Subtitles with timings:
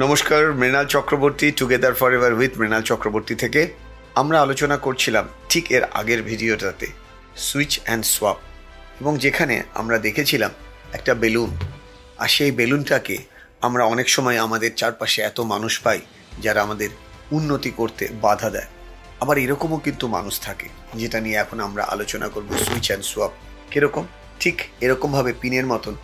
[0.00, 3.60] নমস্কার, Mrinal Chakraborty together for ever with Mrinal Chakraborty থেকে
[4.20, 6.86] আমরা আলোচনা করছিলাম ঠিক এর আগের ভিডিওটাতে
[7.46, 8.38] সুইচ অ্যান্ড সোয়াপ
[9.00, 10.52] এবং যেখানে আমরা দেখেছিলাম
[10.96, 11.50] একটা বেলুন,
[12.22, 13.16] আর সেই বেলুনটাকে
[13.66, 16.00] আমরা অনেক সময় আমাদের চারপাশে এত মানুষ পাই
[16.44, 16.90] যারা আমাদের
[17.36, 18.68] উন্নতি করতে বাধা দেয়।
[19.22, 20.66] আবার এরকমও কিন্তু মানুষ থাকে,
[21.00, 23.32] যেটা নিয়ে এখন আমরা আলোচনা করব সুইচ অ্যান্ড সোয়াপ
[23.72, 24.04] কীরকম?
[24.42, 25.94] ঠিক এরকমভাবে পিনের মতন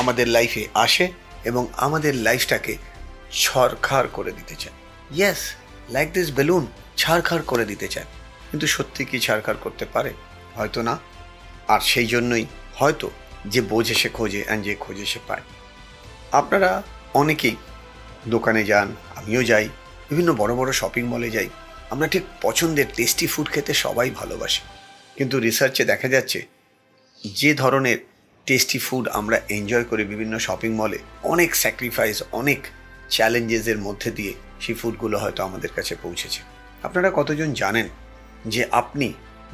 [0.00, 1.04] আমাদের লাইফে আসে
[1.48, 2.74] এবং আমাদের লাইফটাকে
[3.36, 4.74] ছড়খাড় করে দিতে চায়।
[5.18, 5.54] ইয়েস
[5.90, 8.06] লাইক দিস বেলুন ছাড়খাড় করে দিতে চায়।
[8.50, 10.12] কিন্তু সত্যি কি ছাড়খাড় করতে পারে?
[10.56, 10.98] হয়তো না।
[11.68, 13.10] আর সেই জন্যই হয়তো
[13.46, 15.42] যে বোঝে সে খোঁজে অ্যান্ড যে খোঁজে সে পায়।
[16.32, 16.82] আপনারা
[17.14, 17.56] অনেকেই
[18.28, 19.68] দোকানে যান, আমিও যাই,
[20.10, 21.48] বিভিন্ন বড় বড় শপিং মলে যাই।
[21.90, 24.60] আমরা ঠিক পছন্দের টেস্টি ফুড খেতে সবাই ভালোবাসি।
[25.16, 26.46] কিন্তু রিসার্চে দেখা যাচ্ছে,
[27.34, 27.98] যে ধরনের
[28.46, 32.66] টেস্টি ফুড আমরা এনজয় করি বিভিন্ন শপিং মলে অনেক স্যাক্রিফাইস অনেক
[33.10, 36.40] চ্যালেঞ্জেসের মধ্যে দিয়ে সেই ফুডগুলো হয়তো আমাদের কাছে পৌঁছেছে।
[36.82, 37.88] আপনারা কতজন জানেন
[38.46, 39.12] যে আপনি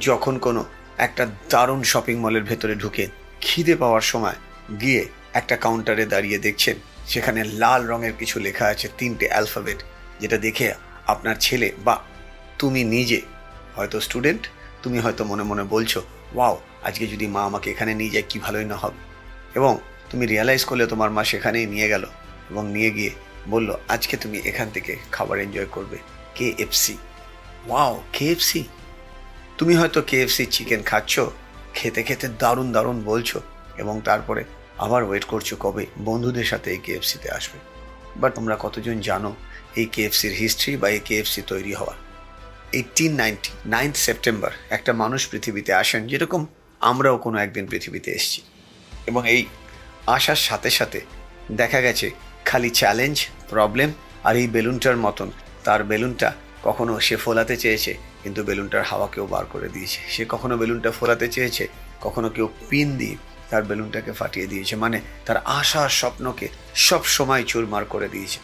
[0.00, 0.64] যখন কোনো
[0.98, 3.08] একটা দারুণ শপিং মলের ভেতরে ঢুকে
[3.40, 4.34] খিদে পাওয়ার সময়
[4.80, 6.76] গিয়ে একটা কাউন্টারে দাঁড়িয়ে দেখছেন,
[7.08, 9.78] সেখানে লাল রঙের কিছু লেখা আছে, তিনটে অ্যালফাবেট
[10.20, 10.72] যেটা দেখে
[11.06, 11.96] আপনার ছেলে, বা,
[12.58, 13.20] তুমি নিজে
[13.76, 14.46] হয়তো স্টুডেন্ট
[14.82, 16.02] তুমি হয়তো মনে মনে বলছো,
[16.34, 19.00] ওয়াও, আজকে যদি মা আমাকে এখানে নিয়ে যায়, কি ভালোই না হবে
[19.54, 19.78] এবং
[20.10, 22.04] তুমি রিয়ালাইজ করলে তোমার মা সেখানেই নিয়ে গেল
[22.50, 23.12] এবং নিয়ে গিয়ে
[23.52, 25.98] বলল, আজকে তুমি এখান থেকে খাবার এনজয় করবে
[26.36, 26.96] K FC
[27.68, 28.64] wow K FC
[29.58, 31.20] তুমি হয়তো কে এফসি চিকেন খাচ্ছ,
[31.74, 33.40] খেতে খেতে দারুণ দারুণ বলছো
[33.78, 34.44] এবং তারপরে
[34.78, 37.58] আবার ওয়েট করছ কবে বন্ধুদের সাথে এই কে এফ কেএফসিতে আসবে।
[38.16, 39.34] বাট তোমরা কতজন জানো
[39.76, 41.94] এই কেএফসির হিস্ট্রি বা এই কেএফসি তৈরি হওয়া
[42.72, 46.46] এইটিন নাইনটি নাইন্থ সেপ্টেম্বর একটা মানুষ পৃথিবীতে আসেন, যেরকম
[46.80, 48.42] আমরাও কোনো একদিন পৃথিবীতে এসেছি।
[49.06, 49.46] এবং এই
[50.06, 51.00] আসার সাথে সাথে
[51.50, 52.10] দেখা গেছে,
[52.44, 53.16] খালি চ্যালেঞ্জ
[53.50, 53.92] প্রবলেম
[54.24, 55.30] আর এই বেলুনটার মতন।
[55.64, 60.56] তার বেলুনটা কখনো সে ফোলাতে চেয়েছে, কিন্তু বেলুনটার হাওয়া কেউ বার করে দিয়েছে। সে কখনো
[60.56, 61.68] বেলুনটা ফোলাতে চেয়েছে,
[62.00, 63.16] কখনো কেউ পিন দিয়ে
[63.50, 68.38] তার বেলুনটাকে ফাটিয়ে দিয়েছে। মানে তার আশা স্বপ্নকে সব সময় চুরমার করে দিয়েছে।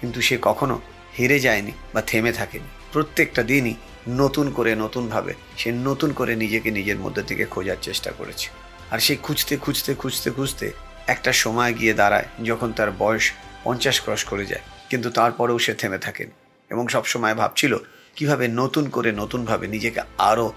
[0.00, 0.80] কিন্তু সে কখনো
[1.18, 3.74] হেরে যায়নি বা থেমে থাকেনি। প্রত্যেকটা দিনই
[4.08, 8.48] নতুন করে নতুনভাবে সে নতুন করে নিজেকে নিজের মধ্যে থেকে খোঁজার চেষ্টা করেছে।
[8.90, 10.70] আর সে খুঁজতে খুঁজতে খুঁজতে খুঁজতে
[11.06, 13.32] একটা সময় গিয়ে দাঁড়ায়, যখন তার বয়স
[13.64, 14.60] পঞ্চাশ ক্রস করে যায়।
[14.90, 16.30] কিন্তু তারপরেও সে থেমে থাকেন
[16.70, 17.76] এবং সবসময় ভাবছিল,
[18.16, 20.52] কীভাবে নতুন করে নতুনভাবে নিজেকে আরও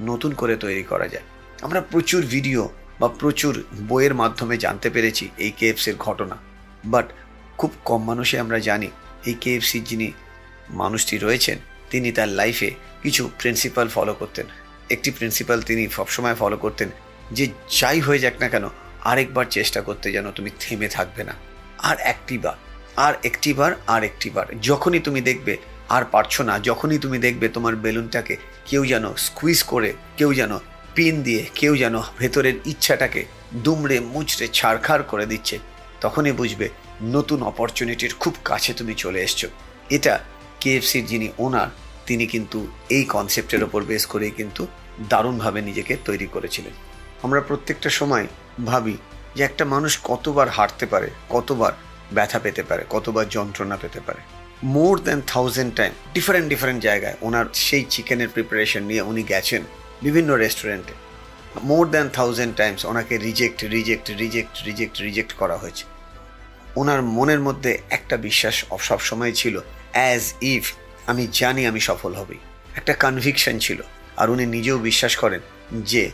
[0.00, 1.22] নতুন করে তৈরি করা যায়।
[1.62, 2.68] আমরা প্রচুর ভিডিও
[3.00, 6.36] বা প্রচুর বইয়ের মাধ্যমে জানতে পেরেছি এই কেএফসির ঘটনা।
[6.84, 7.06] বাট
[7.58, 8.90] খুব কম মানুষে আমরা জানি
[9.26, 10.12] এই কেএফসির যিনি
[10.70, 11.58] মানুষটি রয়েছেন,
[11.90, 12.70] তিনি তার লাইফে
[13.02, 14.46] কিছু প্রিন্সিপাল ফলো করতেন।
[14.90, 16.88] একটি প্রিন্সিপাল তিনি সবসময় ফলো করতেন
[17.32, 17.48] যে
[17.80, 18.68] যাই হয়ে যাক না কেন,
[19.00, 21.32] আরেকবার চেষ্টা করতে যেন তুমি থেমে থাকবে না।
[21.78, 22.56] আর একটিবার
[22.96, 25.56] আর একটিবার আর একটিবার। যখনই তুমি দেখবে,
[25.88, 30.58] আর পারছ না, যখনই তুমি দেখবে তোমার বেলুনটাকে কেউ যেন স্কুইজ করে, কেউ যেন
[30.94, 35.58] পিন দিয়ে, কেউ যেন ভেতরের ইচ্ছাটাকে দুমড়ে মুচড়ে ছাড়খাড় করে দিচ্ছে,
[36.00, 36.68] তখনই বুঝবে
[37.02, 39.48] নতুন অপরচুনিটির খুব কাছে তুমি চলে এসছো।
[39.90, 40.18] এটা
[40.60, 41.68] কেএফসির যিনি ওনার
[42.06, 44.66] তিনি কিন্তু এই কনসেপ্টের ওপর বেস করেই কিন্তু
[45.08, 46.72] দারুণভাবে নিজেকে তৈরি করেছিলেন।
[47.22, 48.26] আমরা প্রত্যেকটা সময়
[48.66, 48.96] ভাবি
[49.36, 51.72] যে একটা মানুষ কতবার হারতে পারে, কতবার
[52.12, 54.20] ব্যথা পেতে পারে, কতবার যন্ত্রণা পেতে পারে।
[54.62, 59.62] More than thousand time different different জায়গায় ওনার সেই চিকেনের প্রিপারেশন নিয়ে উনি গেছেন
[60.02, 60.92] বিভিন্ন রেস্টুরেন্টে
[61.64, 65.84] মোর দ্যান থাউজেন্ড টাইমস ওনাকে reject reject reject reject reject করা হয়েছে।
[66.76, 69.60] ওনার মনের মধ্যে একটা বিশ্বাস সবসময় ছিল
[69.92, 70.72] অ্যাজ ইফ
[71.06, 72.38] আমি জানি আমি সফল হবই।
[72.76, 73.82] একটা কনভিকশন ছিল।
[74.16, 75.40] আর উনি নিজেও বিশ্বাস করেন
[75.72, 76.10] যে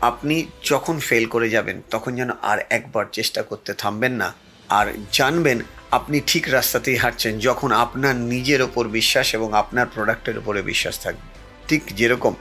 [0.00, 4.34] আপনি যখন ফেল করে যাবেন, তখন যেন আর একবার চেষ্টা করতে থামবেন না।
[4.68, 10.62] আর জানবেন, আপনি ঠিক রাস্তাতেই হাঁটছেন যখন আপনার নিজের ওপর বিশ্বাস এবং আপনার প্রোডাক্টের ওপরে
[10.62, 11.22] বিশ্বাস থাকবে।
[11.68, 12.34] ঠিক যেরকম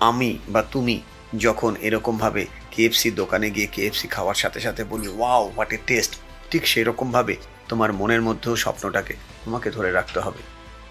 [0.00, 1.00] আমি বা তুমি
[1.38, 6.16] যখন এরকমভাবে কেএফসি দোকানে গিয়ে কেএফসি খাওয়ার সাথে সাথে বলি ওয়াও হোয়াট এ টেস্ট
[6.50, 7.36] ঠিক সেরকমভাবে
[7.68, 9.14] তোমার মনের মধ্যেও স্বপ্নটাকে
[9.44, 10.38] তোমাকে ধরে রাখতে হবে।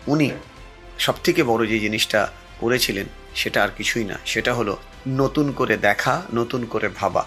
[0.07, 0.31] উনি
[0.99, 2.27] সবথেকে বড় যে জিনিসটা
[2.59, 3.05] করেছিলেন
[3.35, 7.25] সেটা আর কিছুই না। সেটা হলো নতুন করে দেখা, নতুন করে ভাবা।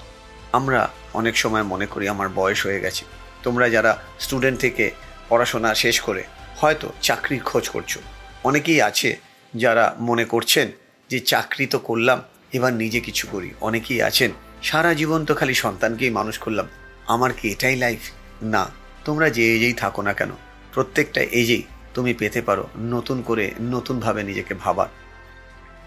[0.52, 3.04] আমরা অনেক সময় মনে করি আমার বয়স হয়ে গেছে।
[3.42, 4.90] তোমরা যারা স্টুডেন্ট থেকে
[5.28, 6.22] পড়াশোনা শেষ করে
[6.56, 7.98] হয়তো চাকরির খোঁজ করছ।
[8.44, 9.16] অনেকেই আছে
[9.54, 10.70] যারা মনে করছেন
[11.10, 12.22] যে চাকরি তো করলাম,
[12.52, 14.30] এবার নিজে কিছু করি। অনেকেই আছেন,
[14.62, 16.68] সারা জীবন তো খালি সন্তানকেই মানুষ করলাম।
[17.06, 18.00] আমার কি এটাই লাইফ
[18.42, 18.66] না,
[19.04, 20.30] তোমরা যে এজেই থাকো না কেন?
[20.72, 21.62] প্রত্যেকটা এজেই
[21.94, 24.86] তুমি পেতে পারো নতুন করে নতুনভাবে নিজেকে ভাবার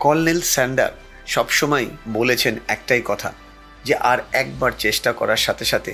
[0.03, 0.91] কর্নেল স্যান্ডার
[1.33, 1.85] সবসময়
[2.17, 3.29] বলেছেন একটাই কথা,
[3.87, 5.91] যে আর একবার চেষ্টা করার সাথে সাথে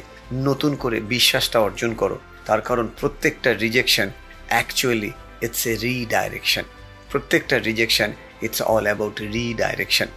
[0.48, 2.18] নতুন করে বিশ্বাসটা অর্জন করো।
[2.48, 4.08] তার কারণ প্রত্যেকটা rejection
[4.52, 5.12] actually
[5.46, 6.66] it's a redirection
[7.12, 8.10] প্রত্যেকটা rejection
[8.46, 10.08] it's all about redirection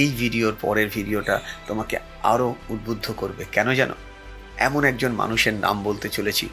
[0.00, 1.36] এই ভিডিওর পরের ভিডিওটা
[1.68, 1.96] তোমাকে
[2.32, 3.96] আরও উদ্বুদ্ধ করবে। কেন জানো?
[4.66, 6.46] এমন একজন মানুষের নাম বলতে চলেছি,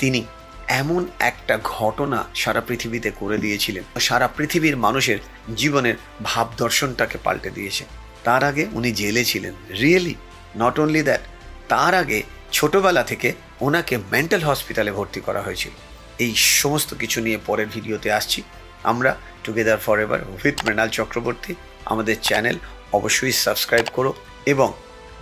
[0.00, 0.20] তিনি
[0.68, 5.18] এমন একটা ঘটনা সারা পৃথিবীতে করে দিয়েছিলেন। সারা পৃথিবীর মানুষের
[5.56, 7.84] জীবনের ভাব দর্শনটাকে পাল্টে দিয়েছে।
[8.24, 10.14] তার আগে উনি জেলে ছিলেন। রিয়েলি
[10.56, 11.20] নট অনলি দ্যাট
[11.68, 12.22] তার আগে
[12.52, 15.70] ছোটবেলা থেকে ওনাকে মেন্টাল হসপিটালে ভর্তি করা হয়েছিল।
[16.18, 18.42] এই সমস্ত কিছু নিয়ে পরের ভিডিওতে আসছি।
[18.84, 21.54] আমরা together for ever with Mrinal Chakraborty
[21.84, 22.58] আমাদের চ্যানেল
[22.92, 24.14] অবশ্যই সাবস্ক্রাইব করো
[24.46, 24.72] এবং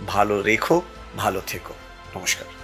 [0.07, 0.81] ভালো রেখো,
[1.17, 1.73] ভালো থেকো।
[2.15, 2.60] নমস্কার।